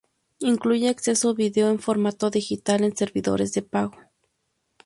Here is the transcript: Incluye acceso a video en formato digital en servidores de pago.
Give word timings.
Incluye 0.39 0.89
acceso 0.89 1.29
a 1.29 1.35
video 1.35 1.69
en 1.69 1.77
formato 1.77 2.31
digital 2.31 2.83
en 2.83 2.97
servidores 2.97 3.53
de 3.53 3.61
pago. 3.61 3.95